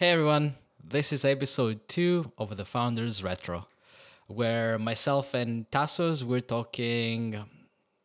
Hey 0.00 0.12
everyone, 0.12 0.54
this 0.82 1.12
is 1.12 1.26
episode 1.26 1.86
two 1.86 2.32
of 2.38 2.56
the 2.56 2.64
Founders 2.64 3.22
Retro, 3.22 3.66
where 4.28 4.78
myself 4.78 5.34
and 5.34 5.70
Tasos 5.70 6.22
we're 6.22 6.40
talking 6.40 7.38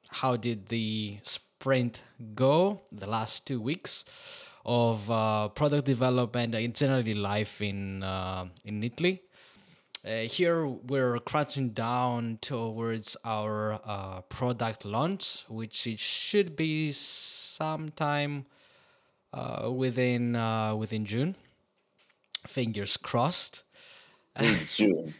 how 0.10 0.36
did 0.36 0.68
the 0.68 1.20
sprint 1.24 2.02
go 2.36 2.82
the 2.92 3.08
last 3.08 3.48
two 3.48 3.62
weeks 3.62 4.04
of 4.66 5.10
uh, 5.10 5.48
product 5.48 5.86
development 5.86 6.54
and 6.54 6.76
generally 6.76 7.14
life 7.14 7.62
in 7.62 8.04
uh, 8.04 8.44
in 8.66 8.84
Italy. 8.84 9.22
Uh, 10.06 10.28
here 10.28 10.68
we're 10.68 11.18
crunching 11.20 11.70
down 11.70 12.40
towards 12.42 13.16
our 13.24 13.80
uh, 13.86 14.20
product 14.24 14.84
launch, 14.84 15.46
which 15.48 15.88
it 15.88 16.00
should 16.00 16.58
be 16.58 16.92
sometime 16.92 18.46
uh, 19.32 19.72
within 19.72 20.36
uh, 20.36 20.76
within 20.76 21.06
June 21.06 21.36
fingers 22.48 22.98
crossed. 22.98 23.64
June, 24.76 25.14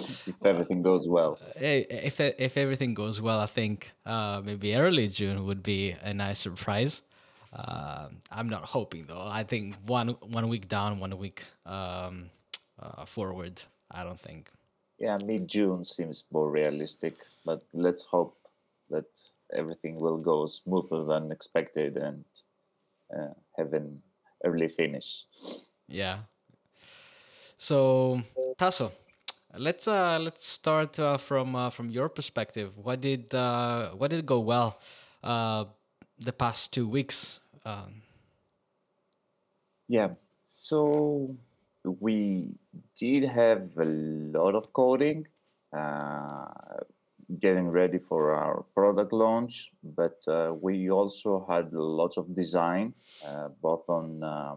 if 0.00 0.44
everything 0.44 0.82
goes 0.82 1.06
well. 1.06 1.38
If 1.56 2.20
if 2.20 2.56
everything 2.56 2.94
goes 2.94 3.20
well, 3.20 3.38
I 3.38 3.46
think 3.46 3.92
uh, 4.06 4.40
maybe 4.44 4.74
early 4.74 5.08
June 5.08 5.44
would 5.46 5.62
be 5.62 5.94
a 6.02 6.14
nice 6.14 6.38
surprise. 6.38 7.02
Uh, 7.52 8.08
I'm 8.30 8.48
not 8.48 8.64
hoping 8.64 9.06
though. 9.06 9.26
I 9.26 9.44
think 9.44 9.76
one 9.86 10.08
one 10.08 10.48
week 10.48 10.68
down, 10.68 11.00
one 11.00 11.16
week 11.18 11.44
um, 11.66 12.30
uh, 12.80 13.04
forward. 13.04 13.62
I 13.90 14.04
don't 14.04 14.20
think. 14.20 14.50
Yeah, 14.98 15.18
mid 15.22 15.48
June 15.48 15.84
seems 15.84 16.24
more 16.32 16.50
realistic, 16.50 17.14
but 17.44 17.62
let's 17.74 18.02
hope 18.02 18.36
that 18.90 19.06
everything 19.52 19.96
will 19.96 20.16
go 20.16 20.46
smoother 20.46 21.04
than 21.04 21.30
expected 21.30 21.96
and 21.96 22.24
uh, 23.14 23.34
have 23.56 23.72
an 23.74 24.02
early 24.44 24.68
finish. 24.68 25.24
Yeah, 25.88 26.20
so, 27.58 28.20
Tasso, 28.58 28.92
let's 29.58 29.88
uh, 29.88 30.18
let's 30.20 30.46
start 30.46 30.98
uh, 30.98 31.16
from 31.16 31.54
uh, 31.54 31.70
from 31.70 31.90
your 31.90 32.08
perspective. 32.08 32.76
What 32.76 33.00
did 33.00 33.34
uh, 33.34 33.90
what 33.90 34.10
did 34.10 34.26
go 34.26 34.40
well 34.40 34.78
uh, 35.22 35.64
the 36.18 36.32
past 36.32 36.72
two 36.72 36.88
weeks? 36.88 37.40
Um, 37.64 38.02
yeah, 39.88 40.10
so 40.46 41.34
we 41.84 42.50
did 42.98 43.24
have 43.24 43.70
a 43.78 43.84
lot 43.84 44.54
of 44.54 44.72
coding, 44.72 45.26
uh, 45.76 46.46
getting 47.40 47.68
ready 47.68 47.98
for 47.98 48.32
our 48.34 48.64
product 48.74 49.12
launch, 49.12 49.70
but 49.82 50.18
uh, 50.26 50.52
we 50.60 50.90
also 50.90 51.46
had 51.48 51.72
lots 51.72 52.16
of 52.16 52.34
design, 52.34 52.94
uh, 53.26 53.48
both 53.62 53.88
on 53.88 54.22
uh, 54.22 54.56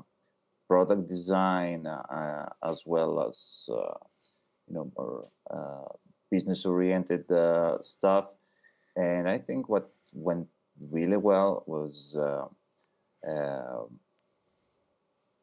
product 0.70 1.10
design 1.10 1.88
uh, 1.88 2.46
as 2.64 2.84
well 2.86 3.28
as 3.28 3.68
uh, 3.70 3.98
you 4.68 4.76
know 4.76 4.92
more 4.96 5.28
uh, 5.52 5.90
business 6.32 6.66
oriented 6.66 7.26
stuff. 7.82 8.26
And 8.96 9.28
I 9.28 9.40
think 9.40 9.68
what 9.68 9.90
went 10.14 10.48
really 10.80 11.18
well 11.18 11.64
was 11.66 12.16
um, 12.18 14.00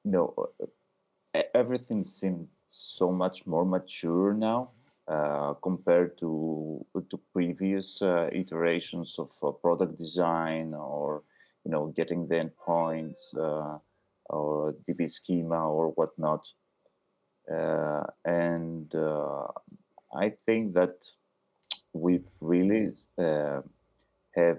you 0.04 0.12
know 0.12 0.34
everything 1.54 2.04
seemed 2.04 2.48
so 2.68 3.10
much 3.12 3.46
more 3.46 3.64
mature 3.64 4.32
now 4.32 4.70
uh, 5.08 5.54
compared 5.62 6.18
to 6.18 6.84
to 7.10 7.20
previous 7.32 8.02
uh, 8.02 8.28
iterations 8.32 9.16
of 9.18 9.30
uh, 9.42 9.50
product 9.52 9.98
design 9.98 10.74
or 10.74 11.22
you 11.64 11.70
know 11.70 11.92
getting 11.96 12.26
the 12.28 12.34
endpoints 12.34 13.20
or 14.30 14.74
DB 14.88 15.10
schema 15.10 15.68
or 15.68 15.90
whatnot. 15.90 16.48
Uh, 17.50 18.04
and 18.24 18.92
uh, 18.94 19.46
I 20.14 20.32
think 20.46 20.74
that 20.74 21.06
we've 21.92 22.26
really 22.40 22.92
uh, 23.18 23.60
have 24.34 24.58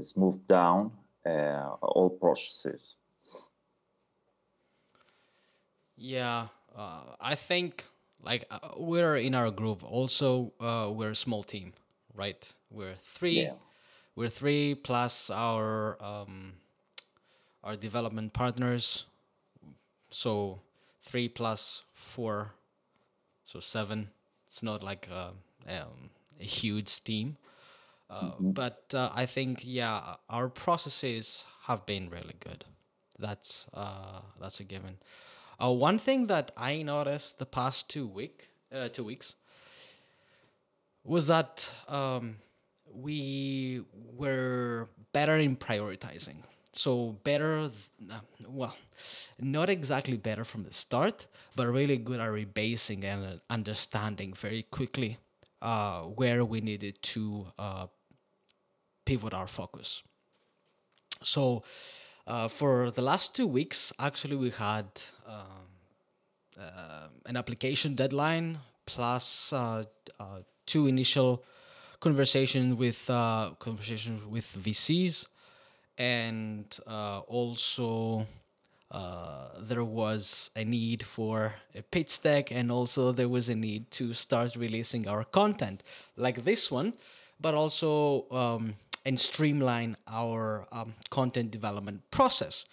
smoothed 0.00 0.46
down 0.46 0.92
all 1.26 2.16
processes. 2.20 2.96
Yeah, 5.96 6.48
I 7.20 7.34
think 7.34 7.84
like 8.22 8.44
uh, 8.50 8.58
we're 8.76 9.16
in 9.16 9.34
our 9.34 9.50
group 9.50 9.82
also 9.84 10.52
uh, 10.60 10.90
we're 10.92 11.10
a 11.10 11.16
small 11.16 11.42
team 11.42 11.72
right 12.14 12.52
we're 12.70 12.94
three 12.94 13.42
yeah. 13.42 13.52
we're 14.16 14.28
three 14.28 14.74
plus 14.74 15.30
our 15.30 16.02
um, 16.02 16.52
our 17.62 17.76
development 17.76 18.32
partners. 18.32 19.06
So 20.10 20.60
three 21.02 21.28
plus 21.28 21.84
four, 21.94 22.54
so 23.44 23.60
seven. 23.60 24.10
It's 24.46 24.62
not 24.62 24.82
like 24.82 25.08
a, 25.08 25.32
um, 25.68 26.10
a 26.40 26.44
huge 26.44 27.04
team. 27.04 27.36
Uh, 28.08 28.22
mm-hmm. 28.22 28.50
But 28.50 28.92
uh, 28.92 29.10
I 29.14 29.26
think 29.26 29.60
yeah, 29.62 30.16
our 30.28 30.48
processes 30.48 31.44
have 31.62 31.86
been 31.86 32.10
really 32.10 32.34
good. 32.40 32.64
That's 33.18 33.66
uh, 33.72 34.20
that's 34.40 34.60
a 34.60 34.64
given. 34.64 34.98
Uh, 35.62 35.70
one 35.70 35.98
thing 35.98 36.24
that 36.24 36.50
I 36.56 36.82
noticed 36.82 37.38
the 37.38 37.46
past 37.46 37.88
two 37.88 38.06
week 38.06 38.48
uh, 38.74 38.88
two 38.88 39.04
weeks 39.04 39.36
was 41.04 41.26
that 41.28 41.72
um, 41.88 42.36
we 42.92 43.82
were 44.16 44.88
better 45.12 45.36
in 45.36 45.56
prioritizing 45.56 46.42
so 46.72 47.18
better 47.24 47.68
well 48.46 48.76
not 49.40 49.68
exactly 49.68 50.16
better 50.16 50.44
from 50.44 50.62
the 50.62 50.72
start 50.72 51.26
but 51.56 51.66
really 51.66 51.96
good 51.96 52.20
at 52.20 52.28
rebasing 52.28 53.04
and 53.04 53.40
understanding 53.50 54.32
very 54.34 54.62
quickly 54.62 55.18
uh, 55.62 56.02
where 56.02 56.44
we 56.44 56.60
needed 56.60 57.02
to 57.02 57.46
uh, 57.58 57.86
pivot 59.04 59.34
our 59.34 59.46
focus. 59.46 60.02
So 61.22 61.64
uh, 62.26 62.48
for 62.48 62.90
the 62.90 63.02
last 63.02 63.34
two 63.36 63.46
weeks 63.46 63.92
actually 63.98 64.36
we 64.36 64.50
had 64.50 64.86
um, 65.26 65.68
uh, 66.58 67.08
an 67.26 67.36
application 67.36 67.94
deadline 67.94 68.58
plus 68.86 69.52
uh, 69.52 69.84
uh, 70.18 70.40
two 70.66 70.86
initial 70.86 71.44
conversations 72.00 72.74
with 72.74 73.06
conversations 73.58 74.24
with 74.24 74.46
vcs 74.64 75.26
and 76.00 76.78
uh, 76.86 77.18
also 77.28 78.26
uh, 78.90 79.48
there 79.60 79.84
was 79.84 80.50
a 80.56 80.64
need 80.64 81.04
for 81.04 81.54
a 81.74 81.82
pitch 81.82 82.22
deck 82.22 82.50
and 82.50 82.72
also 82.72 83.12
there 83.12 83.28
was 83.28 83.50
a 83.50 83.54
need 83.54 83.90
to 83.90 84.14
start 84.14 84.56
releasing 84.56 85.06
our 85.06 85.24
content 85.24 85.82
like 86.16 86.42
this 86.42 86.72
one 86.72 86.94
but 87.38 87.54
also 87.54 88.24
um, 88.30 88.74
and 89.04 89.20
streamline 89.20 89.94
our 90.08 90.66
um, 90.72 90.94
content 91.10 91.50
development 91.50 92.02
process. 92.10 92.64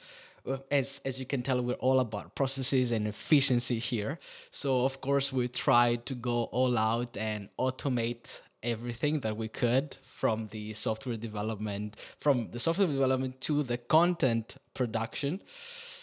Uh, 0.48 0.58
as 0.72 1.02
as 1.04 1.20
you 1.20 1.26
can 1.26 1.42
tell 1.42 1.62
we're 1.62 1.76
all 1.76 2.00
about 2.00 2.34
processes 2.34 2.94
and 2.94 3.08
efficiency 3.08 3.80
here. 3.80 4.18
So 4.52 4.86
of 4.86 5.02
course 5.02 5.34
we 5.34 5.50
try 5.50 5.96
to 6.06 6.16
go 6.16 6.44
all 6.46 6.78
out 6.78 7.18
and 7.18 7.50
automate 7.60 8.42
everything 8.68 9.20
that 9.20 9.36
we 9.36 9.48
could 9.48 9.96
from 10.02 10.48
the 10.48 10.74
software 10.74 11.16
development 11.16 11.96
from 12.20 12.52
the 12.52 12.60
software 12.60 12.88
development 12.88 13.40
to 13.40 13.64
the 13.64 13.78
content 13.78 14.58
production. 14.74 15.42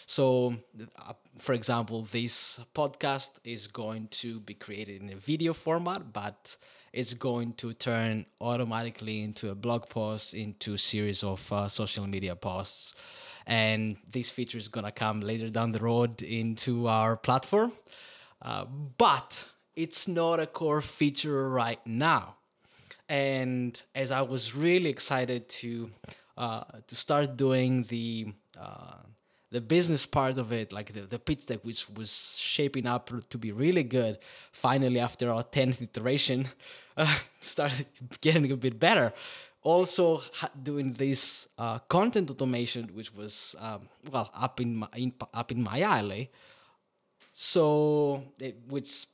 So 0.07 0.55
uh, 0.97 1.13
for 1.37 1.53
example 1.53 2.01
this 2.03 2.59
podcast 2.73 3.31
is 3.43 3.67
going 3.67 4.07
to 4.21 4.39
be 4.39 4.55
created 4.55 5.01
in 5.01 5.11
a 5.11 5.15
video 5.15 5.53
format 5.53 6.11
but 6.11 6.57
it's 6.91 7.13
going 7.13 7.53
to 7.53 7.73
turn 7.73 8.25
automatically 8.41 9.21
into 9.21 9.51
a 9.51 9.55
blog 9.55 9.87
post 9.89 10.33
into 10.33 10.73
a 10.73 10.77
series 10.77 11.23
of 11.23 11.51
uh, 11.51 11.67
social 11.67 12.07
media 12.07 12.35
posts. 12.35 12.95
And 13.45 13.97
this 14.09 14.31
feature 14.31 14.57
is 14.57 14.69
going 14.69 14.85
to 14.85 14.91
come 14.91 15.19
later 15.19 15.49
down 15.49 15.71
the 15.71 15.79
road 15.79 16.23
into 16.23 16.87
our 16.87 17.15
platform. 17.15 17.73
Uh, 18.41 18.65
but 18.97 19.45
it's 19.75 20.07
not 20.07 20.39
a 20.39 20.47
core 20.47 20.81
feature 20.81 21.49
right 21.49 21.85
now 21.85 22.35
and 23.09 23.81
as 23.93 24.11
I 24.11 24.21
was 24.21 24.55
really 24.55 24.89
excited 24.89 25.47
to 25.49 25.91
uh, 26.37 26.63
to 26.87 26.95
start 26.95 27.37
doing 27.37 27.83
the 27.83 28.27
uh, 28.59 28.97
the 29.51 29.61
business 29.61 30.05
part 30.05 30.37
of 30.37 30.51
it, 30.51 30.73
like 30.73 30.91
the, 30.91 31.01
the 31.01 31.19
pitch 31.19 31.45
deck, 31.45 31.59
which 31.63 31.89
was 31.91 32.37
shaping 32.37 32.85
up 32.85 33.09
to 33.29 33.37
be 33.37 33.51
really 33.51 33.83
good, 33.83 34.17
finally 34.51 34.99
after 34.99 35.31
our 35.31 35.43
tenth 35.43 35.81
iteration, 35.81 36.47
uh, 36.97 37.17
started 37.39 37.85
getting 38.21 38.51
a 38.51 38.57
bit 38.57 38.79
better. 38.79 39.13
Also 39.61 40.21
doing 40.61 40.91
this 40.91 41.47
uh, 41.57 41.79
content 41.79 42.29
automation, 42.29 42.89
which 42.93 43.13
was 43.15 43.55
um, 43.59 43.87
well 44.11 44.29
up 44.35 44.59
in 44.61 44.75
my 44.75 44.87
in, 44.95 45.13
up 45.33 45.51
in 45.51 45.63
my 45.63 45.81
alley. 45.81 46.29
So 47.31 48.23
it, 48.39 48.57
which 48.67 49.07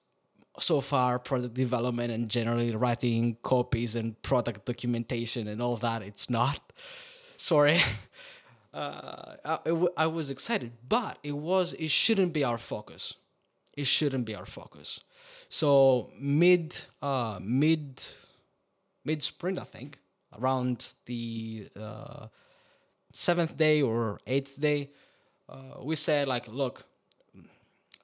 so 0.59 0.81
far 0.81 1.17
product 1.17 1.53
development 1.53 2.11
and 2.11 2.29
generally 2.29 2.75
writing 2.75 3.37
copies 3.41 3.95
and 3.95 4.21
product 4.21 4.65
documentation 4.65 5.47
and 5.47 5.61
all 5.61 5.77
that 5.77 6.01
it's 6.01 6.29
not 6.29 6.73
sorry 7.37 7.79
uh, 8.73 9.57
was 10.11 10.31
excited, 10.31 10.71
but 10.87 11.17
it 11.23 11.33
was 11.33 11.73
it 11.73 11.89
shouldn't 11.89 12.33
be 12.33 12.43
our 12.43 12.57
focus. 12.57 13.15
It 13.75 13.85
shouldn't 13.85 14.25
be 14.25 14.35
our 14.35 14.45
focus. 14.45 15.01
So 15.49 16.11
mid 16.19 16.77
uh, 17.01 17.39
mid 17.41 18.05
mid 19.03 19.23
sprint, 19.23 19.59
I 19.59 19.63
think, 19.63 19.99
around 20.37 20.93
the 21.05 21.69
uh, 21.79 22.27
seventh 23.11 23.57
day 23.57 23.81
or 23.81 24.19
eighth 24.27 24.59
day, 24.59 24.91
uh, 25.49 25.81
we 25.83 25.95
said 25.95 26.27
like, 26.27 26.47
look, 26.47 26.85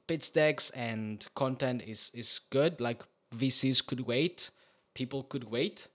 pitch 0.07 0.33
decks 0.33 0.69
and 0.71 1.25
content 1.36 1.83
is 1.86 2.12
is 2.13 2.39
good. 2.50 2.81
Like 2.81 3.04
VCs 3.36 3.86
could 3.86 4.01
wait, 4.01 4.50
people 4.94 5.24
could 5.24 5.44
wait. 5.44 5.88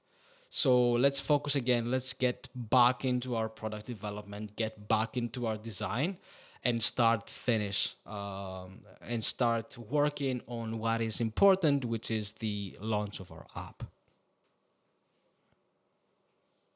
So 0.49 0.93
let's 0.93 1.19
focus 1.19 1.57
again. 1.57 1.91
Let's 1.91 2.13
get 2.13 2.49
back 2.55 3.07
into 3.07 3.37
our 3.37 3.49
product 3.49 3.87
development, 3.87 4.55
get 4.57 4.87
back 4.87 5.17
into 5.17 5.47
our 5.47 5.57
design, 5.57 6.19
and 6.65 6.83
start 6.83 7.31
finish 7.31 7.97
um, 8.07 8.81
and 9.01 9.25
start 9.25 9.79
working 9.79 10.43
on 10.47 10.79
what 10.79 11.01
is 11.01 11.21
important, 11.21 11.85
which 11.87 12.11
is 12.11 12.35
the 12.35 12.77
launch 12.81 13.19
of 13.21 13.33
our 13.33 13.47
app. 13.57 13.83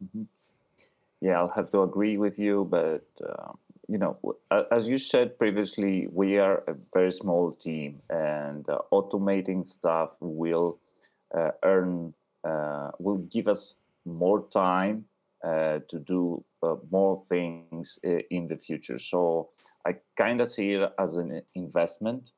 Mm-hmm. 0.02 0.22
Yeah, 1.20 1.38
I'll 1.38 1.48
have 1.48 1.70
to 1.72 1.82
agree 1.82 2.16
with 2.16 2.38
you, 2.38 2.66
but 2.70 3.06
uh, 3.22 3.52
you 3.88 3.98
know, 3.98 4.16
as 4.70 4.86
you 4.88 4.98
said 4.98 5.38
previously, 5.38 6.08
we 6.12 6.38
are 6.38 6.62
a 6.66 6.74
very 6.92 7.10
small 7.12 7.52
team, 7.52 8.00
and 8.10 8.68
uh, 8.68 8.78
automating 8.92 9.64
stuff 9.64 10.10
will 10.20 10.78
uh, 11.36 11.50
earn 11.62 12.14
uh, 12.44 12.90
will 12.98 13.18
give 13.18 13.48
us 13.48 13.74
more 14.04 14.44
time 14.50 15.04
uh, 15.44 15.80
to 15.88 15.98
do 16.00 16.44
uh, 16.62 16.76
more 16.90 17.22
things 17.28 17.98
in 18.30 18.48
the 18.48 18.56
future. 18.56 18.98
So 18.98 19.50
I 19.86 19.96
kind 20.16 20.40
of 20.40 20.50
see 20.50 20.72
it 20.72 20.92
as 20.98 21.16
an 21.16 21.42
investment. 21.54 22.32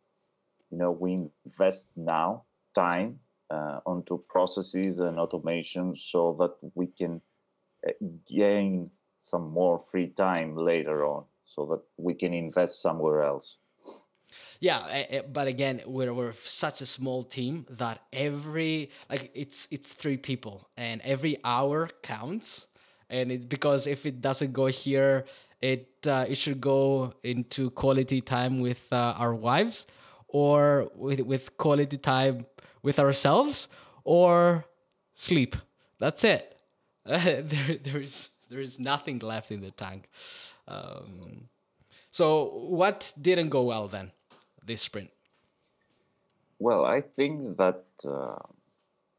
You 0.70 0.78
know, 0.78 0.90
we 0.90 1.28
invest 1.44 1.86
now 1.96 2.44
time 2.74 3.20
uh, 3.50 3.80
onto 3.86 4.18
processes 4.28 4.98
and 4.98 5.18
automation 5.18 5.96
so 5.96 6.36
that 6.40 6.54
we 6.74 6.88
can 6.88 7.20
gain 8.26 8.90
some 9.16 9.50
more 9.50 9.82
free 9.90 10.08
time 10.08 10.56
later 10.56 11.04
on 11.06 11.24
so 11.48 11.64
that 11.66 11.80
we 11.96 12.14
can 12.14 12.34
invest 12.34 12.82
somewhere 12.82 13.22
else. 13.22 13.56
Yeah, 14.60 14.84
eh, 14.90 15.06
eh, 15.08 15.22
but 15.32 15.48
again, 15.48 15.80
we're 15.86 16.12
we're 16.12 16.32
such 16.32 16.82
a 16.82 16.86
small 16.86 17.22
team 17.22 17.64
that 17.70 18.02
every 18.12 18.90
like 19.08 19.30
it's 19.34 19.68
it's 19.70 19.94
three 19.94 20.18
people 20.18 20.68
and 20.76 21.00
every 21.02 21.38
hour 21.44 21.88
counts, 22.02 22.66
and 23.08 23.32
it's 23.32 23.46
because 23.46 23.86
if 23.86 24.04
it 24.04 24.20
doesn't 24.20 24.52
go 24.52 24.66
here, 24.66 25.24
it 25.62 25.88
uh, 26.06 26.26
it 26.28 26.36
should 26.36 26.60
go 26.60 27.14
into 27.22 27.70
quality 27.70 28.20
time 28.20 28.60
with 28.60 28.92
uh, 28.92 29.14
our 29.16 29.34
wives, 29.34 29.86
or 30.28 30.90
with 30.94 31.20
with 31.20 31.56
quality 31.56 31.96
time 31.96 32.44
with 32.82 32.98
ourselves, 32.98 33.68
or 34.04 34.66
sleep. 35.14 35.56
That's 35.98 36.22
it. 36.24 36.54
there 37.04 37.78
there's 37.82 38.30
there's 38.48 38.78
nothing 38.78 39.18
left 39.18 39.50
in 39.50 39.60
the 39.60 39.70
tank. 39.70 40.08
Um, 40.66 41.48
so 42.10 42.46
what 42.46 43.12
didn't 43.20 43.50
go 43.50 43.62
well 43.62 43.88
then? 43.88 44.12
this 44.68 44.82
sprint? 44.82 45.10
Well, 46.60 46.84
I 46.84 47.00
think 47.00 47.56
that 47.56 47.84
uh, 48.04 48.38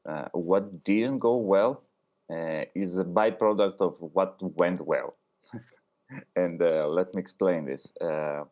uh, 0.07 0.27
what 0.31 0.83
didn't 0.85 1.19
go 1.19 1.35
well 1.37 1.83
uh, 2.31 2.63
is 2.75 2.97
a 2.97 3.03
byproduct 3.03 3.81
of 3.81 3.95
what 3.99 4.37
went 4.57 4.79
well. 4.79 5.15
and 6.35 6.61
uh, 6.61 6.87
let 6.87 7.13
me 7.13 7.19
explain 7.19 7.65
this. 7.65 7.85
Uh, 7.99 8.43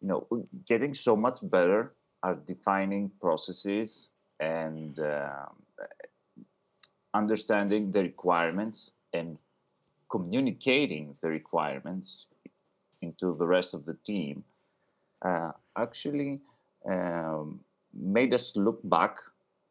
you 0.00 0.08
know, 0.08 0.26
getting 0.66 0.94
so 0.94 1.14
much 1.14 1.38
better 1.42 1.92
at 2.24 2.46
defining 2.46 3.10
processes 3.20 4.08
and 4.38 4.98
um, 5.00 5.52
understanding 7.12 7.90
the 7.92 8.02
requirements 8.02 8.90
and 9.12 9.36
communicating 10.10 11.16
the 11.22 11.28
requirements 11.28 12.26
into 13.02 13.36
the 13.38 13.46
rest 13.46 13.74
of 13.74 13.84
the 13.86 13.94
team 14.04 14.44
uh, 15.22 15.52
actually 15.76 16.40
um, 16.88 17.60
made 17.94 18.34
us 18.34 18.52
look 18.54 18.80
back 18.84 19.16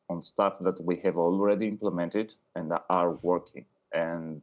on 0.10 0.22
stuff 0.22 0.54
that 0.62 0.84
we 0.84 0.98
have 0.98 1.18
already 1.18 1.68
implemented 1.68 2.34
and 2.56 2.72
that 2.72 2.84
are 2.90 3.12
working. 3.22 3.66
And, 3.94 4.42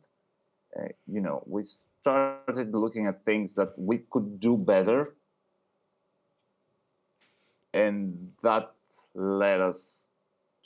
uh, 0.79 0.89
you 1.07 1.21
know, 1.21 1.43
we 1.47 1.65
started 1.65 2.73
looking 2.73 3.07
at 3.07 3.25
things 3.25 3.55
that 3.57 3.77
we 3.77 3.99
could 4.11 4.39
do 4.39 4.57
better. 4.57 5.15
And 7.75 8.33
that 8.43 8.73
led 9.15 9.61
us 9.61 10.07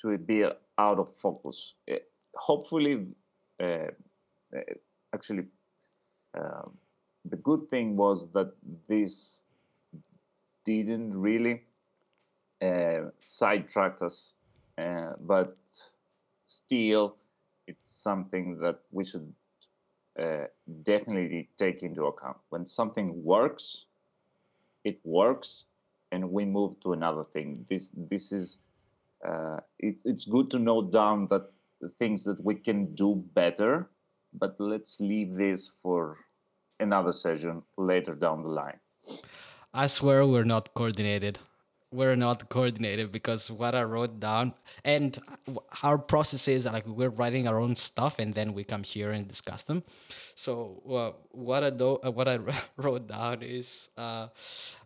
to 0.03 0.17
be 0.19 0.45
out 0.45 0.99
of 0.99 1.09
focus. 1.21 1.75
Uh, 1.91 1.97
hopefully, 2.35 3.07
uh, 3.59 3.65
uh, 3.65 4.61
actually, 5.15 5.45
um, 6.39 6.73
the 7.25 7.37
good 7.37 7.69
thing 7.71 7.97
was 7.97 8.29
that 8.33 8.53
this 8.89 9.41
didn't 10.65 11.19
really 11.19 11.63
uh, 12.63 13.11
sidetrack 13.21 14.01
us, 14.03 14.35
uh, 14.79 15.13
but 15.21 15.57
still, 16.47 17.17
it's 17.67 18.03
something 18.03 18.59
that 18.59 18.81
we 18.91 19.05
should 19.05 19.33
uh, 20.21 20.45
definitely 20.83 21.49
take 21.59 21.83
into 21.83 22.05
account. 22.05 22.37
When 22.51 22.67
something 22.67 23.23
works, 23.25 23.85
it 24.85 24.99
works, 25.05 25.65
and 26.13 26.31
we 26.31 26.45
move 26.45 26.81
to 26.81 26.93
another 26.93 27.25
thing. 27.25 27.65
This 27.69 27.89
this 27.95 28.33
is 28.33 28.59
uh, 29.27 29.59
it, 29.79 29.97
it's 30.05 30.25
good 30.25 30.51
to 30.51 30.59
note 30.59 30.93
down 30.93 31.29
that 31.31 31.51
the 31.81 31.91
things 31.99 32.25
that 32.25 32.43
we 32.45 32.55
can 32.55 32.95
do 32.95 33.23
better, 33.35 33.89
but 34.33 34.55
let's 34.59 34.97
leave 35.01 35.35
this 35.35 35.71
for 35.83 36.19
another 36.79 37.13
session 37.13 37.63
later 37.77 38.15
down 38.15 38.43
the 38.43 38.49
line. 38.49 38.79
I 39.73 39.87
swear 39.87 40.27
we're 40.27 40.45
not 40.45 40.75
coordinated. 40.75 41.39
We're 41.93 42.17
not 42.17 42.49
coordinated 42.49 43.11
because 43.11 43.51
what 43.51 43.75
I 43.75 43.83
wrote 43.83 44.21
down 44.21 44.55
and 44.85 45.19
our 45.83 45.99
process 45.99 46.47
is 46.47 46.65
like 46.65 46.87
we're 46.87 47.11
writing 47.11 47.49
our 47.49 47.59
own 47.59 47.75
stuff 47.75 48.21
and 48.21 48.33
then 48.33 48.53
we 48.55 48.63
come 48.63 48.85
here 48.85 49.11
and 49.11 49.27
discuss 49.27 49.65
them. 49.65 49.83
So 50.37 50.83
uh, 50.89 51.19
what 51.33 51.65
I 51.65 51.71
do, 51.71 51.99
uh, 52.05 52.13
what 52.13 52.29
I 52.29 52.39
wrote 52.77 53.09
down 53.09 53.43
is 53.43 53.91
uh, 53.99 54.29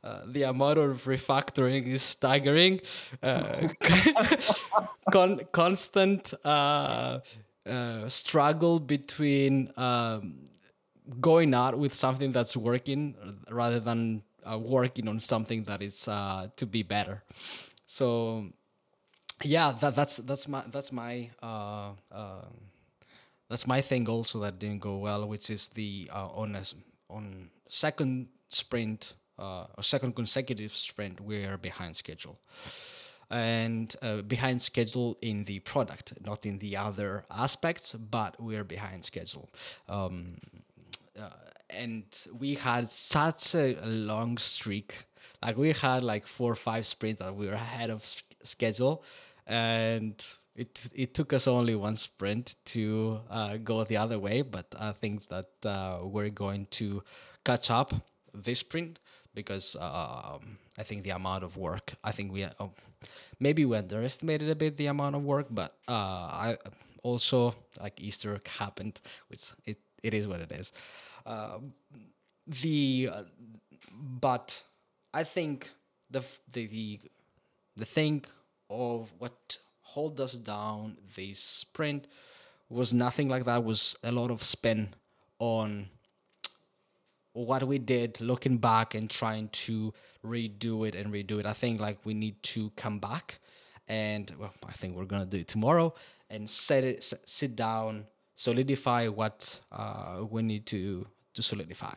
uh, 0.03 0.21
the 0.27 0.45
amount 0.45 0.79
of 0.79 1.05
refactoring 1.05 1.87
is 1.89 2.01
staggering. 2.01 2.81
Uh, 3.23 3.69
con- 5.13 5.41
constant 5.53 6.33
uh, 7.67 8.09
struggle 8.09 8.79
between 8.81 9.73
um, 9.77 10.49
going 11.21 11.55
out 11.55 11.79
with 11.79 11.95
something 11.95 12.33
that's 12.33 12.57
working 12.57 13.15
rather 13.51 13.81
than 13.81 14.23
uh, 14.45 14.59
working 14.59 15.09
on 15.09 15.21
something 15.21 15.63
that 15.65 15.83
is 15.83 16.09
uh, 16.09 16.49
to 16.57 16.67
be 16.67 16.83
better. 16.83 17.23
So 17.87 18.47
yeah, 19.43 19.73
that, 19.81 19.95
that's 19.97 20.19
that's 20.19 20.49
my 20.49 20.63
that's 20.71 20.93
my 20.93 21.31
uh, 21.43 21.91
uh, 22.13 22.47
that's 23.49 23.67
my 23.67 23.81
thing 23.81 24.09
also 24.09 24.41
that 24.41 24.59
didn't 24.59 24.81
go 24.81 24.97
well, 24.99 25.27
which 25.29 25.51
is 25.51 25.69
the 25.69 26.11
uh, 26.13 26.29
on 26.29 26.55
a, 26.57 26.63
on 27.11 27.51
second 27.69 28.29
sprint 28.49 29.15
uh, 29.39 29.67
or 29.77 29.83
second 29.83 30.15
consecutive 30.15 30.75
sprint 30.75 31.21
we're 31.21 31.59
behind 31.59 31.97
schedule 31.97 32.39
and 33.31 33.95
uh, 34.03 34.23
behind 34.23 34.61
schedule 34.61 35.17
in 35.23 35.45
the 35.45 35.61
product, 35.61 36.13
not 36.25 36.47
in 36.47 36.59
the 36.59 36.77
other 36.77 37.25
aspects, 37.31 37.95
but 37.95 38.41
we're 38.41 38.65
behind 38.65 39.05
schedule. 39.05 39.51
Um, 39.89 40.37
uh, 41.19 41.31
and 41.71 42.05
we 42.39 42.55
had 42.55 42.91
such 42.91 43.55
a, 43.55 43.77
long 43.85 44.39
streak. 44.39 45.05
Like 45.43 45.57
we 45.57 45.73
had 45.73 46.03
like 46.03 46.27
four 46.27 46.53
or 46.53 46.57
five 46.57 46.87
sprints 46.87 47.21
that 47.21 47.35
we 47.35 47.47
were 47.47 47.55
ahead 47.55 47.91
of 47.91 48.05
schedule, 48.43 49.05
and 49.47 50.15
it 50.57 50.89
it 50.95 51.15
took 51.15 51.33
us 51.33 51.47
only 51.49 51.75
one 51.75 51.97
sprint 51.97 52.55
to 52.67 53.21
uh, 53.31 53.57
go 53.59 53.85
the 53.85 53.97
other 53.97 54.19
way. 54.19 54.43
But 54.43 54.75
I 54.79 54.93
think 54.93 55.27
that 55.29 55.51
uh, 55.65 56.01
we're 56.03 56.31
going 56.31 56.67
to 56.73 57.03
catch 57.45 57.71
up 57.71 57.93
this 58.33 58.61
sprint 58.61 58.99
because 59.35 59.77
um, 59.81 60.59
I 60.79 60.83
think 60.83 61.05
the 61.05 61.11
amount 61.11 61.45
of 61.45 61.57
work. 61.57 61.95
I 62.03 62.11
think 62.11 62.33
we 62.33 62.45
uh, 62.45 62.51
maybe 63.39 63.65
we 63.65 63.77
underestimated 63.77 64.51
a 64.51 64.55
bit 64.55 64.77
the 64.77 64.87
amount 64.87 65.15
of 65.15 65.25
work, 65.25 65.47
but 65.51 65.77
uh, 65.89 65.93
I 65.93 66.57
also 67.03 67.55
like 67.81 68.01
Easter 68.01 68.41
happened, 68.59 69.01
which 69.29 69.53
it, 69.67 69.79
it 70.03 70.15
is 70.15 70.27
what 70.27 70.41
it 70.41 70.51
is. 70.51 70.73
Uh, 71.25 71.59
the 72.47 73.11
uh, 73.13 73.23
but 73.93 74.61
I 75.13 75.23
think 75.23 75.71
the 76.11 76.25
the 76.53 76.67
the, 76.67 77.01
the 77.77 77.85
thing 77.85 78.25
of 78.69 79.13
what 79.19 79.59
hold 79.83 80.21
us 80.21 80.33
down 80.33 80.97
this 81.15 81.39
sprint 81.39 82.09
was 82.69 82.93
nothing 82.93 83.29
like 83.29 83.45
that. 83.45 83.63
Was 83.63 83.97
a 84.03 84.11
lot 84.11 84.31
of 84.31 84.43
spin 84.43 84.95
on 85.39 85.89
what 87.35 87.65
we 87.65 87.79
did, 87.79 88.21
looking 88.21 88.57
back 88.59 88.95
and 88.95 89.11
trying 89.11 89.49
to 89.49 89.93
redo 90.25 90.89
it 90.89 90.95
and 90.95 91.13
redo 91.13 91.39
it. 91.39 91.47
I 91.47 91.53
think 91.53 91.81
like 91.81 91.99
we 92.05 92.15
need 92.15 92.43
to 92.45 92.71
come 92.77 92.99
back, 92.99 93.39
and 93.87 94.33
well, 94.39 94.53
I 94.67 94.73
think 94.73 94.97
we're 94.97 95.05
gonna 95.05 95.27
do 95.27 95.39
it 95.39 95.49
tomorrow 95.49 95.93
and 96.31 96.49
set 96.49 96.85
it, 96.85 97.13
sit 97.27 97.55
down, 97.57 98.07
solidify 98.37 99.09
what 99.09 99.61
uh, 99.71 100.25
we 100.31 100.43
need 100.43 100.65
to 100.67 101.07
to 101.35 101.43
solidify, 101.43 101.95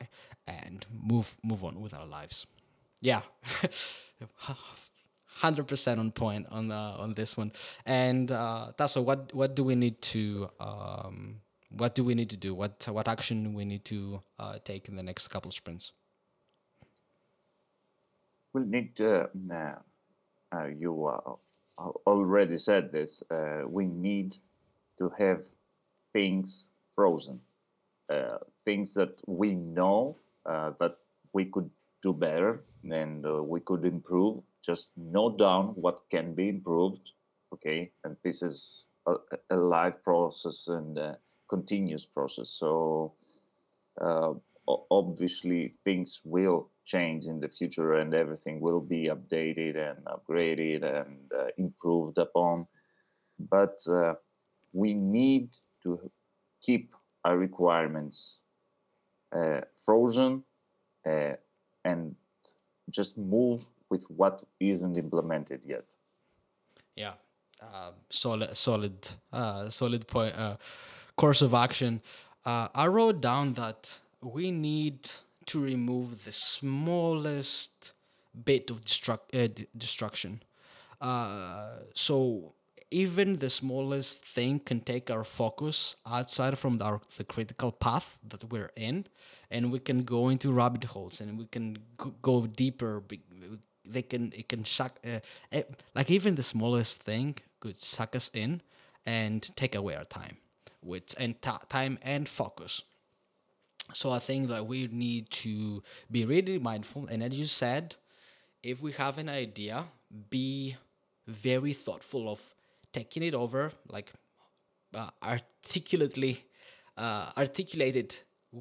and 0.48 0.86
move 0.92 1.38
move 1.44 1.64
on 1.64 1.80
with 1.80 1.94
our 1.94 2.06
lives. 2.06 2.46
Yeah. 3.00 3.22
Hundred 5.38 5.68
percent 5.68 6.00
on 6.00 6.12
point 6.12 6.48
on 6.50 6.72
uh, 6.72 6.96
on 6.98 7.14
this 7.14 7.38
one, 7.38 7.52
and 7.86 8.32
uh, 8.32 8.72
Tasso, 8.76 9.04
what 9.04 9.32
what 9.36 9.56
do 9.56 9.64
we 9.64 9.76
need 9.76 10.02
to 10.02 10.50
um, 10.60 11.42
what 11.70 11.96
do 11.96 12.04
we 12.04 12.16
need 12.16 12.30
to 12.30 12.38
do? 12.38 12.56
What 12.56 12.88
what 12.92 13.08
action 13.08 13.54
we 13.54 13.66
need 13.66 13.86
to 13.86 14.22
uh, 14.40 14.60
take 14.64 14.88
in 14.88 14.96
the 14.96 15.04
next 15.04 15.28
couple 15.28 15.52
sprints? 15.52 15.92
We 18.54 18.62
need 18.64 18.96
to. 18.98 19.30
Uh, 20.52 20.68
you 20.68 21.08
uh, 21.08 21.90
already 22.08 22.58
said 22.58 22.92
this. 22.92 23.22
Uh, 23.30 23.64
we 23.68 23.86
need 23.86 24.36
to 24.98 25.12
have 25.18 25.42
things 26.14 26.70
frozen, 26.96 27.40
uh, 28.10 28.38
things 28.64 28.94
that 28.94 29.20
we 29.28 29.54
know 29.54 30.16
uh, 30.46 30.72
that 30.80 30.98
we 31.34 31.46
could 31.46 31.70
do 32.02 32.14
better 32.14 32.64
and 32.90 33.26
we 33.48 33.60
could 33.60 33.84
improve. 33.84 34.42
Just 34.66 34.92
note 34.96 35.38
down 35.38 35.68
what 35.76 36.10
can 36.10 36.34
be 36.34 36.48
improved. 36.48 37.12
Okay, 37.54 37.92
and 38.04 38.16
this 38.24 38.42
is 38.42 38.86
a, 39.06 39.16
a 39.50 39.56
live 39.56 40.02
process 40.04 40.68
and 40.68 40.98
continuous 41.50 42.06
process. 42.06 42.50
So 42.50 43.14
uh, 44.00 44.34
obviously 44.92 45.74
things 45.84 46.20
will 46.24 46.70
change 46.86 47.26
in 47.26 47.40
the 47.40 47.50
future 47.50 47.96
and 47.96 48.14
everything 48.14 48.60
will 48.60 48.82
be 48.82 49.06
updated 49.06 49.76
and 49.76 50.06
upgraded 50.06 50.84
and 50.84 51.32
uh, 51.38 51.48
improved 51.58 52.18
upon. 52.18 52.68
But 53.40 53.78
uh, 53.88 54.16
we 54.74 54.94
need 54.94 55.50
to 55.84 56.12
keep 56.62 56.94
our 57.24 57.38
requirements 57.38 58.40
uh, 59.36 59.62
frozen 59.86 60.44
uh, 61.06 61.34
and 61.84 62.16
just 62.90 63.18
move 63.18 63.62
with 63.90 64.04
what 64.08 64.44
isn't 64.60 64.98
implemented 64.98 65.62
yet. 65.66 65.86
Yeah, 66.96 67.14
uh, 67.62 67.92
solid, 68.10 68.56
solid, 68.56 69.08
solid 69.70 70.08
point 70.08 70.34
course 71.18 71.42
of 71.42 71.54
action, 71.54 72.02
uh, 72.46 72.70
I 72.74 72.88
wrote 72.88 73.20
down 73.22 73.54
that 73.54 74.00
we 74.22 74.52
need 74.52 75.10
to 75.48 75.62
remove 75.62 76.24
the 76.24 76.32
smallest 76.32 77.94
bit 78.46 78.70
of 78.70 78.82
destruct- 78.82 79.34
uh, 79.34 79.48
d- 79.54 79.68
destruction. 79.78 80.42
Uh, 81.02 81.80
so 81.94 82.54
even 82.92 83.34
the 83.34 83.50
smallest 83.50 84.26
thing 84.26 84.60
can 84.60 84.80
take 84.80 85.12
our 85.12 85.24
focus 85.24 85.96
outside 86.06 86.58
from 86.58 86.82
our, 86.82 87.02
the 87.18 87.24
critical 87.24 87.72
path 87.72 88.18
that 88.28 88.44
we're 88.52 88.72
in, 88.76 89.06
and 89.52 89.72
we 89.72 89.80
can 89.80 90.04
go 90.04 90.30
into 90.30 90.52
rabbit 90.52 90.86
holes 90.86 91.20
and 91.22 91.38
we 91.38 91.46
can 91.46 91.76
g- 92.02 92.12
go 92.22 92.48
deeper. 92.48 93.04
They 93.86 94.02
can 94.02 94.34
it 94.36 94.50
can 94.50 94.66
suck 94.66 95.00
uh, 95.06 95.20
eh, 95.52 95.64
like 95.96 96.12
even 96.12 96.36
the 96.36 96.44
smallest 96.44 97.02
thing 97.04 97.38
could 97.60 97.78
suck 97.78 98.16
us 98.16 98.30
in 98.34 98.62
and 99.06 99.50
take 99.56 99.76
away 99.76 99.96
our 99.96 100.04
time 100.06 100.38
with 100.84 101.16
and 101.20 101.42
time 101.42 102.00
and 102.02 102.28
focus. 102.28 102.84
So 103.94 104.12
I 104.12 104.20
think 104.20 104.50
that 104.50 104.66
we 104.66 104.88
need 104.92 105.30
to 105.32 105.82
be 106.12 106.26
really 106.26 106.60
mindful. 106.60 107.08
And 107.08 107.24
as 107.24 107.40
you 107.40 107.46
said, 107.46 107.96
if 108.64 108.82
we 108.82 108.92
have 108.94 109.18
an 109.18 109.30
idea, 109.30 109.86
be 110.30 110.76
very 111.26 111.74
thoughtful 111.74 112.30
of 112.30 112.54
taking 112.92 113.24
it 113.24 113.34
over, 113.34 113.72
like 113.88 114.12
uh, 114.94 115.10
articulately, 115.24 116.44
uh, 116.98 117.32
articulated 117.38 118.18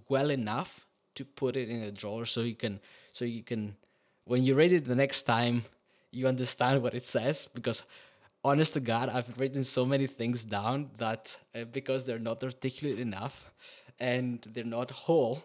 well 0.08 0.30
enough 0.30 0.87
to 1.14 1.25
put 1.25 1.56
it 1.56 1.68
in 1.68 1.82
a 1.82 1.90
drawer, 1.90 2.26
so 2.26 2.42
you 2.42 2.54
can, 2.54 2.78
so 3.12 3.25
you 3.25 3.42
can, 3.42 3.75
when 4.25 4.44
you 4.44 4.54
read 4.54 4.73
it 4.73 4.85
the 4.85 4.94
next 4.94 5.23
time, 5.23 5.64
you 6.11 6.28
understand 6.28 6.82
what 6.82 6.94
it 6.94 7.04
says. 7.04 7.49
Because 7.54 7.85
honest 8.45 8.75
to 8.75 8.81
God, 8.81 9.09
I've 9.09 9.38
written 9.38 9.64
so 9.64 9.85
many 9.85 10.07
things 10.07 10.45
down 10.45 10.90
that 10.99 11.37
uh, 11.55 11.64
because 11.64 12.07
they're 12.07 12.19
not 12.19 12.43
articulate 12.43 12.99
enough 12.99 13.52
and 13.99 14.40
they're 14.52 14.64
not 14.64 14.90
whole, 14.90 15.43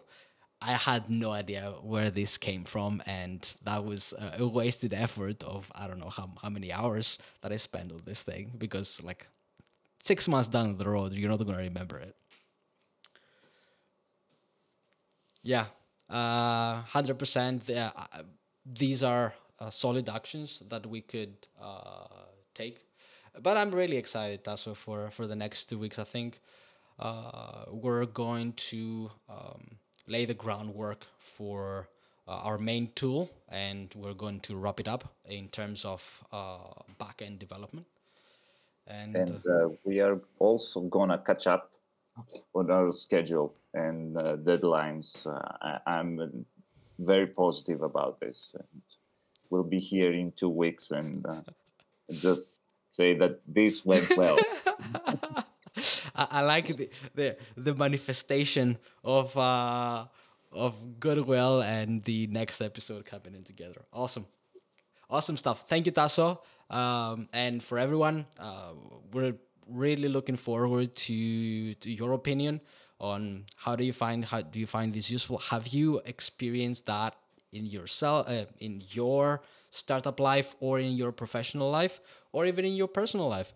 I 0.64 0.74
had 0.74 1.10
no 1.10 1.32
idea 1.32 1.74
where 1.82 2.08
this 2.08 2.38
came 2.38 2.64
from, 2.64 3.02
and 3.04 3.40
that 3.64 3.84
was 3.84 4.14
a 4.38 4.46
wasted 4.46 4.92
effort 4.92 5.42
of 5.42 5.70
I 5.74 5.88
don't 5.88 5.98
know 5.98 6.08
how 6.08 6.30
how 6.40 6.50
many 6.50 6.70
hours 6.72 7.18
that 7.40 7.50
I 7.50 7.56
spent 7.56 7.90
on 7.90 8.00
this 8.04 8.22
thing 8.22 8.52
because 8.58 9.02
like 9.02 9.26
six 10.02 10.28
months 10.28 10.48
down 10.48 10.76
the 10.78 10.88
road, 10.88 11.14
you're 11.14 11.30
not 11.30 11.44
gonna 11.44 11.58
remember 11.58 11.98
it. 11.98 12.14
Yeah, 15.42 15.66
uh, 16.08 16.82
hundred 16.82 17.18
percent. 17.18 17.68
Uh, 17.68 17.90
these 18.64 19.02
are 19.02 19.34
uh, 19.58 19.70
solid 19.70 20.08
actions 20.08 20.62
that 20.68 20.86
we 20.86 21.00
could 21.00 21.34
uh, 21.60 22.06
take 22.54 22.84
but 23.40 23.56
I'm 23.56 23.70
really 23.70 23.96
excited, 23.96 24.44
Tasso, 24.44 24.74
for 24.74 25.10
for 25.10 25.26
the 25.26 25.36
next 25.36 25.66
two 25.66 25.78
weeks. 25.78 25.98
I 25.98 26.04
think 26.04 26.40
uh, 26.98 27.64
we're 27.70 28.06
going 28.06 28.52
to 28.54 29.10
um, 29.28 29.78
lay 30.06 30.24
the 30.26 30.34
groundwork 30.34 31.06
for 31.18 31.88
uh, 32.28 32.40
our 32.42 32.58
main 32.58 32.90
tool, 32.94 33.30
and 33.48 33.92
we're 33.96 34.14
going 34.14 34.40
to 34.40 34.56
wrap 34.56 34.80
it 34.80 34.88
up 34.88 35.14
in 35.24 35.48
terms 35.48 35.84
of 35.84 36.24
uh, 36.32 36.58
back 36.98 37.22
end 37.22 37.38
development. 37.38 37.86
And, 38.86 39.16
and 39.16 39.46
uh, 39.46 39.68
we 39.84 40.00
are 40.00 40.20
also 40.38 40.80
gonna 40.80 41.18
catch 41.18 41.46
up 41.46 41.70
on 42.54 42.70
our 42.70 42.92
schedule 42.92 43.54
and 43.72 44.16
uh, 44.16 44.36
deadlines. 44.36 45.26
Uh, 45.26 45.78
I, 45.86 46.00
am 46.00 46.44
very 46.98 47.28
positive 47.28 47.80
about 47.82 48.20
this, 48.20 48.54
and 48.58 48.82
we'll 49.48 49.62
be 49.62 49.78
here 49.78 50.12
in 50.12 50.32
two 50.32 50.50
weeks 50.50 50.90
and 50.90 51.24
just 52.12 52.42
say 52.90 53.14
that 53.14 53.40
this 53.46 53.84
went 53.84 54.16
well. 54.16 54.38
I, 56.14 56.26
I, 56.30 56.42
like 56.42 56.68
the, 56.76 56.90
the 57.14 57.36
the 57.56 57.74
manifestation 57.74 58.78
of 59.02 59.36
uh, 59.36 60.04
of 60.52 61.00
goodwill 61.00 61.62
and 61.62 62.04
the 62.04 62.26
next 62.26 62.60
episode 62.60 63.06
coming 63.06 63.34
in 63.34 63.42
together. 63.42 63.82
Awesome, 63.92 64.26
awesome 65.08 65.36
stuff. 65.36 65.68
Thank 65.68 65.86
you, 65.86 65.92
Tasso. 65.92 66.42
Um, 66.68 67.28
and 67.32 67.62
for 67.62 67.78
everyone, 67.78 68.26
uh, 68.38 68.72
we're 69.12 69.34
really 69.68 70.08
looking 70.08 70.36
forward 70.36 70.94
to 70.94 71.74
to 71.74 71.90
your 71.90 72.12
opinion 72.12 72.60
on 73.00 73.44
how 73.56 73.74
do 73.76 73.84
you 73.84 73.92
find 73.92 74.24
how 74.24 74.42
do 74.42 74.60
you 74.60 74.66
find 74.66 74.92
this 74.92 75.10
useful. 75.10 75.38
Have 75.38 75.68
you 75.68 76.00
experienced 76.04 76.86
that 76.86 77.14
in 77.52 77.66
yourself 77.66 78.28
uh, 78.28 78.46
in 78.60 78.82
your 78.90 79.42
startup 79.72 80.20
life 80.20 80.54
or 80.60 80.78
in 80.78 80.92
your 80.92 81.10
professional 81.10 81.70
life 81.70 82.00
or 82.30 82.46
even 82.46 82.64
in 82.64 82.74
your 82.76 82.88
personal 82.88 83.28
life. 83.28 83.52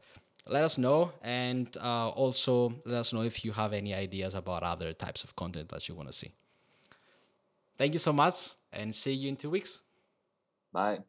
Let 0.48 0.64
us 0.64 0.78
know 0.78 1.12
and 1.22 1.68
uh, 1.76 2.08
also 2.08 2.72
let 2.84 2.98
us 2.98 3.12
know 3.12 3.22
if 3.22 3.44
you 3.44 3.52
have 3.52 3.72
any 3.72 3.94
ideas 3.94 4.34
about 4.34 4.62
other 4.62 4.92
types 4.92 5.22
of 5.24 5.36
content 5.36 5.68
that 5.68 5.88
you 5.88 5.94
want 5.94 6.08
to 6.08 6.12
see. 6.12 6.32
Thank 7.78 7.92
you 7.92 7.98
so 7.98 8.12
much 8.12 8.54
and 8.72 8.94
see 8.94 9.12
you 9.12 9.28
in 9.28 9.36
two 9.36 9.50
weeks. 9.50 9.82
Bye 10.72 11.00